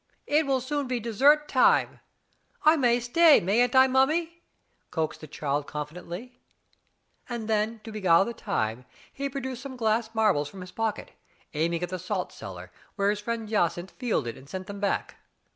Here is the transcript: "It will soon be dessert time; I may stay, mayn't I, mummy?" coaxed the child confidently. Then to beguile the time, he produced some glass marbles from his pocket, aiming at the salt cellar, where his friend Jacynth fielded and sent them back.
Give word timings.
"It 0.25 0.47
will 0.47 0.61
soon 0.61 0.87
be 0.87 0.99
dessert 0.99 1.47
time; 1.47 1.99
I 2.63 2.75
may 2.75 2.99
stay, 2.99 3.39
mayn't 3.39 3.75
I, 3.75 3.85
mummy?" 3.85 4.41
coaxed 4.89 5.21
the 5.21 5.27
child 5.27 5.67
confidently. 5.67 6.39
Then 7.29 7.81
to 7.83 7.91
beguile 7.91 8.25
the 8.25 8.33
time, 8.33 8.85
he 9.13 9.29
produced 9.29 9.61
some 9.61 9.77
glass 9.77 10.15
marbles 10.15 10.49
from 10.49 10.61
his 10.61 10.71
pocket, 10.71 11.11
aiming 11.53 11.83
at 11.83 11.89
the 11.89 11.99
salt 11.99 12.31
cellar, 12.33 12.71
where 12.95 13.11
his 13.11 13.19
friend 13.19 13.47
Jacynth 13.47 13.91
fielded 13.91 14.37
and 14.39 14.49
sent 14.49 14.65
them 14.65 14.79
back. 14.79 15.17